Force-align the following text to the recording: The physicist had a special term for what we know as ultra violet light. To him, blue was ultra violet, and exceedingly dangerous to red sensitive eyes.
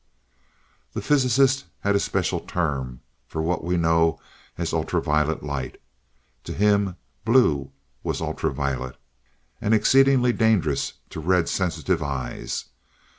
The 0.93 1.01
physicist 1.03 1.65
had 1.81 1.95
a 1.95 1.99
special 1.99 2.39
term 2.39 3.01
for 3.27 3.39
what 3.39 3.63
we 3.63 3.77
know 3.77 4.19
as 4.57 4.73
ultra 4.73 4.99
violet 4.99 5.43
light. 5.43 5.79
To 6.45 6.53
him, 6.53 6.95
blue 7.23 7.71
was 8.01 8.19
ultra 8.19 8.51
violet, 8.51 8.97
and 9.61 9.75
exceedingly 9.75 10.33
dangerous 10.33 10.93
to 11.11 11.19
red 11.19 11.47
sensitive 11.47 12.01
eyes. 12.01 12.65